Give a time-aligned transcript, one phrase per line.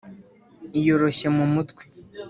[0.79, 1.83] iyoroshye mu mutwe